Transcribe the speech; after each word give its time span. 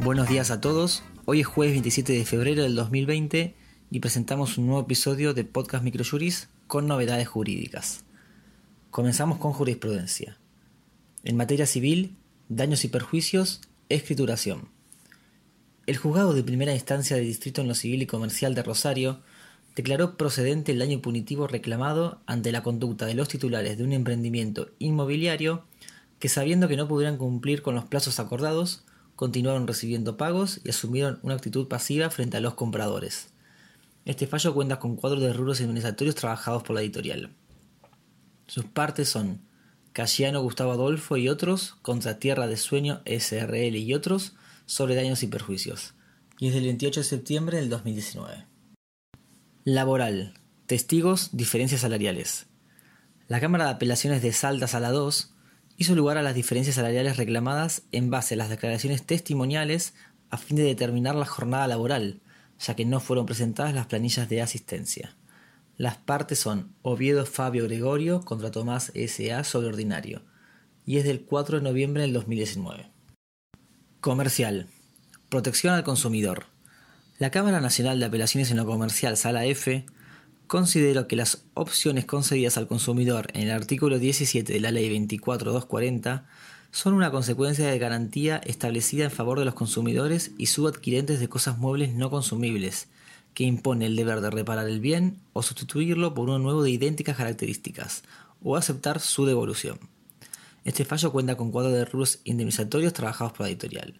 Buenos 0.00 0.28
días 0.28 0.50
a 0.50 0.60
todos. 0.60 1.02
Hoy 1.24 1.40
es 1.40 1.46
jueves 1.46 1.74
27 1.74 2.12
de 2.12 2.24
febrero 2.24 2.62
del 2.62 2.74
2020 2.74 3.54
y 3.90 4.00
presentamos 4.00 4.58
un 4.58 4.66
nuevo 4.66 4.82
episodio 4.82 5.34
de 5.34 5.44
Podcast 5.44 5.84
Microjuris 5.84 6.48
con 6.66 6.86
novedades 6.86 7.28
jurídicas. 7.28 8.04
Comenzamos 8.90 9.38
con 9.38 9.52
jurisprudencia. 9.52 10.38
En 11.24 11.36
materia 11.36 11.66
civil, 11.66 12.16
daños 12.48 12.84
y 12.84 12.88
perjuicios, 12.88 13.60
escrituración. 13.88 14.68
El 15.86 15.96
juzgado 15.96 16.34
de 16.34 16.42
primera 16.42 16.74
instancia 16.74 17.16
de 17.16 17.22
distrito 17.22 17.60
en 17.60 17.68
lo 17.68 17.74
civil 17.74 18.02
y 18.02 18.06
comercial 18.06 18.54
de 18.54 18.62
Rosario 18.62 19.20
declaró 19.78 20.16
procedente 20.16 20.72
el 20.72 20.80
daño 20.80 21.00
punitivo 21.00 21.46
reclamado 21.46 22.20
ante 22.26 22.50
la 22.50 22.64
conducta 22.64 23.06
de 23.06 23.14
los 23.14 23.28
titulares 23.28 23.78
de 23.78 23.84
un 23.84 23.92
emprendimiento 23.92 24.70
inmobiliario 24.80 25.66
que 26.18 26.28
sabiendo 26.28 26.66
que 26.66 26.76
no 26.76 26.88
pudieran 26.88 27.16
cumplir 27.16 27.62
con 27.62 27.76
los 27.76 27.84
plazos 27.84 28.18
acordados, 28.18 28.82
continuaron 29.14 29.68
recibiendo 29.68 30.16
pagos 30.16 30.60
y 30.64 30.70
asumieron 30.70 31.20
una 31.22 31.34
actitud 31.34 31.68
pasiva 31.68 32.10
frente 32.10 32.36
a 32.36 32.40
los 32.40 32.54
compradores. 32.54 33.28
Este 34.04 34.26
fallo 34.26 34.52
cuenta 34.52 34.80
con 34.80 34.96
cuadros 34.96 35.22
de 35.22 35.32
rubros 35.32 35.60
indemnizatorios 35.60 36.16
trabajados 36.16 36.64
por 36.64 36.74
la 36.74 36.82
editorial. 36.82 37.30
Sus 38.48 38.64
partes 38.64 39.08
son 39.08 39.42
Casiano 39.92 40.42
Gustavo 40.42 40.72
Adolfo 40.72 41.16
y 41.16 41.28
otros 41.28 41.76
contra 41.82 42.18
Tierra 42.18 42.48
de 42.48 42.56
Sueño 42.56 43.00
SRL 43.06 43.76
y 43.76 43.94
otros 43.94 44.34
sobre 44.66 44.96
daños 44.96 45.22
y 45.22 45.28
perjuicios. 45.28 45.94
Y 46.40 46.48
es 46.48 46.54
del 46.54 46.64
28 46.64 46.98
de 46.98 47.04
septiembre 47.04 47.58
del 47.58 47.70
2019. 47.70 48.57
Laboral. 49.64 50.34
Testigos, 50.66 51.30
diferencias 51.36 51.82
salariales. 51.82 52.46
La 53.26 53.40
Cámara 53.40 53.64
de 53.64 53.70
Apelaciones 53.72 54.22
de 54.22 54.32
Salta 54.32 54.66
Sala 54.66 54.90
2 54.92 55.34
hizo 55.76 55.94
lugar 55.94 56.16
a 56.16 56.22
las 56.22 56.34
diferencias 56.34 56.76
salariales 56.76 57.16
reclamadas 57.16 57.82
en 57.92 58.08
base 58.08 58.34
a 58.34 58.36
las 58.38 58.50
declaraciones 58.50 59.04
testimoniales 59.04 59.94
a 60.30 60.38
fin 60.38 60.56
de 60.56 60.62
determinar 60.62 61.16
la 61.16 61.26
jornada 61.26 61.66
laboral, 61.66 62.22
ya 62.58 62.76
que 62.76 62.86
no 62.86 63.00
fueron 63.00 63.26
presentadas 63.26 63.74
las 63.74 63.86
planillas 63.86 64.28
de 64.28 64.40
asistencia. 64.40 65.16
Las 65.76 65.96
partes 65.96 66.38
son 66.38 66.74
Oviedo 66.82 67.26
Fabio 67.26 67.64
Gregorio 67.64 68.22
contra 68.22 68.50
Tomás 68.50 68.90
S.A. 68.94 69.44
sobre 69.44 69.68
ordinario, 69.68 70.22
y 70.86 70.96
es 70.96 71.04
del 71.04 71.22
4 71.22 71.58
de 71.58 71.64
noviembre 71.64 72.02
del 72.02 72.12
2019. 72.14 72.90
Comercial. 74.00 74.68
Protección 75.28 75.74
al 75.74 75.84
consumidor. 75.84 76.46
La 77.18 77.32
Cámara 77.32 77.60
Nacional 77.60 77.98
de 77.98 78.06
Apelaciones 78.06 78.52
en 78.52 78.58
lo 78.58 78.64
Comercial, 78.64 79.16
Sala 79.16 79.44
F, 79.44 79.84
consideró 80.46 81.08
que 81.08 81.16
las 81.16 81.42
opciones 81.54 82.04
concedidas 82.04 82.56
al 82.56 82.68
consumidor 82.68 83.26
en 83.34 83.48
el 83.48 83.50
artículo 83.50 83.98
17 83.98 84.52
de 84.52 84.60
la 84.60 84.70
Ley 84.70 84.88
24240 84.88 86.28
son 86.70 86.94
una 86.94 87.10
consecuencia 87.10 87.66
de 87.66 87.78
garantía 87.80 88.36
establecida 88.36 89.06
en 89.06 89.10
favor 89.10 89.40
de 89.40 89.46
los 89.46 89.54
consumidores 89.54 90.30
y 90.38 90.46
subadquirentes 90.46 91.18
de 91.18 91.28
cosas 91.28 91.58
muebles 91.58 91.92
no 91.92 92.08
consumibles, 92.08 92.86
que 93.34 93.42
impone 93.42 93.86
el 93.86 93.96
deber 93.96 94.20
de 94.20 94.30
reparar 94.30 94.68
el 94.68 94.78
bien 94.78 95.18
o 95.32 95.42
sustituirlo 95.42 96.14
por 96.14 96.28
uno 96.28 96.38
nuevo 96.38 96.62
de 96.62 96.70
idénticas 96.70 97.16
características, 97.16 98.04
o 98.44 98.54
aceptar 98.54 99.00
su 99.00 99.26
devolución. 99.26 99.80
Este 100.62 100.84
fallo 100.84 101.10
cuenta 101.10 101.36
con 101.36 101.50
cuadro 101.50 101.72
de 101.72 101.84
rubros 101.84 102.20
indemnizatorios 102.22 102.92
trabajados 102.92 103.32
por 103.32 103.40
la 103.40 103.48
editorial. 103.48 103.98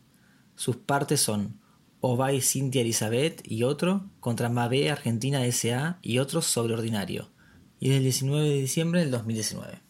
Sus 0.55 0.77
partes 0.77 1.20
son 1.20 1.58
Obay 2.01 2.41
Cintia 2.41 2.83
Elizabeth 2.83 3.43
y 3.45 3.65
otro 3.65 4.09
contra 4.21 4.49
Mabe 4.49 4.91
Argentina 4.91 5.45
S.A. 5.45 5.99
y 6.01 6.19
otros 6.19 6.47
sobre 6.47 6.75
ordinario, 6.75 7.31
y 7.81 7.89
del 7.89 8.05
19 8.05 8.49
de 8.49 8.61
diciembre 8.61 9.01
del 9.01 9.11
2019. 9.11 9.81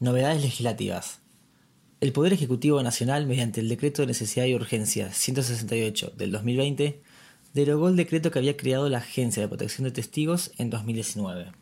Novedades 0.00 0.42
legislativas. 0.42 1.20
El 2.00 2.12
Poder 2.12 2.32
Ejecutivo 2.32 2.82
Nacional, 2.82 3.26
mediante 3.26 3.60
el 3.60 3.68
Decreto 3.68 4.02
de 4.02 4.08
Necesidad 4.08 4.46
y 4.46 4.54
Urgencia 4.54 5.12
168 5.12 6.14
del 6.16 6.32
2020, 6.32 7.00
derogó 7.54 7.88
el 7.88 7.96
decreto 7.96 8.32
que 8.32 8.40
había 8.40 8.56
creado 8.56 8.88
la 8.88 8.98
Agencia 8.98 9.42
de 9.42 9.48
Protección 9.48 9.84
de 9.84 9.92
Testigos 9.92 10.50
en 10.58 10.70
2019. 10.70 11.52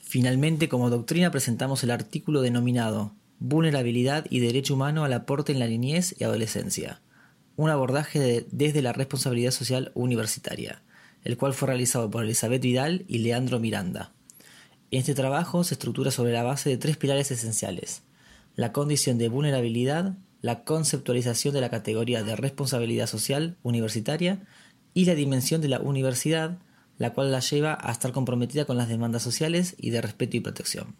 Finalmente, 0.00 0.68
como 0.68 0.88
doctrina 0.88 1.30
presentamos 1.30 1.82
el 1.82 1.90
artículo 1.90 2.42
denominado 2.42 3.12
vulnerabilidad 3.42 4.26
y 4.30 4.38
derecho 4.38 4.74
humano 4.74 5.04
al 5.04 5.12
aporte 5.12 5.50
en 5.50 5.58
la 5.58 5.66
niñez 5.66 6.14
y 6.18 6.24
adolescencia, 6.24 7.02
un 7.56 7.70
abordaje 7.70 8.46
desde 8.52 8.82
la 8.82 8.92
responsabilidad 8.92 9.50
social 9.50 9.90
universitaria, 9.94 10.82
el 11.24 11.36
cual 11.36 11.52
fue 11.52 11.68
realizado 11.68 12.08
por 12.08 12.22
Elizabeth 12.22 12.62
Vidal 12.62 13.04
y 13.08 13.18
Leandro 13.18 13.58
Miranda. 13.58 14.12
Este 14.92 15.14
trabajo 15.14 15.64
se 15.64 15.74
estructura 15.74 16.12
sobre 16.12 16.32
la 16.32 16.44
base 16.44 16.70
de 16.70 16.76
tres 16.76 16.96
pilares 16.96 17.32
esenciales, 17.32 18.02
la 18.54 18.72
condición 18.72 19.18
de 19.18 19.28
vulnerabilidad, 19.28 20.16
la 20.40 20.62
conceptualización 20.62 21.52
de 21.52 21.62
la 21.62 21.70
categoría 21.70 22.22
de 22.22 22.36
responsabilidad 22.36 23.08
social 23.08 23.56
universitaria 23.64 24.46
y 24.94 25.04
la 25.04 25.14
dimensión 25.14 25.60
de 25.60 25.68
la 25.68 25.80
universidad, 25.80 26.58
la 26.96 27.12
cual 27.12 27.32
la 27.32 27.40
lleva 27.40 27.76
a 27.80 27.90
estar 27.90 28.12
comprometida 28.12 28.66
con 28.66 28.76
las 28.76 28.88
demandas 28.88 29.22
sociales 29.22 29.74
y 29.78 29.90
de 29.90 30.00
respeto 30.00 30.36
y 30.36 30.40
protección. 30.40 30.94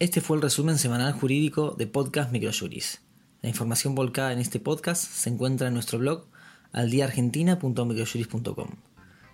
Este 0.00 0.20
fue 0.20 0.36
el 0.36 0.42
resumen 0.42 0.78
semanal 0.78 1.12
jurídico 1.12 1.74
de 1.76 1.88
Podcast 1.88 2.30
Microjuris. 2.30 3.00
La 3.42 3.48
información 3.48 3.96
volcada 3.96 4.32
en 4.32 4.38
este 4.38 4.60
podcast 4.60 5.02
se 5.02 5.28
encuentra 5.28 5.66
en 5.66 5.74
nuestro 5.74 5.98
blog 5.98 6.26
aldiargentina.microjuris.com. 6.72 8.68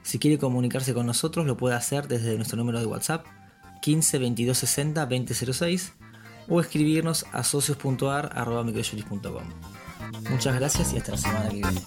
Si 0.03 0.19
quiere 0.19 0.39
comunicarse 0.39 0.95
con 0.95 1.05
nosotros 1.05 1.47
lo 1.47 1.59
puede 1.59 1.75
hacer 1.75 2.09
desde 2.09 2.37
nuestro 2.37 2.57
número 2.57 2.81
de 2.81 2.87
WhatsApp 2.87 3.27
15 3.83 4.19
22 4.19 4.57
60 4.57 5.05
2006 5.05 5.93
o 6.49 6.63
escribirnos 6.63 7.27
a 7.33 7.45
socios.ar.microjuris.com. 7.45 9.45
Muchas 10.31 10.55
gracias 10.55 10.95
y 10.95 10.97
hasta 10.97 11.13
la 11.13 11.19
semana 11.19 11.51
que 11.51 11.57
viene. 11.57 11.83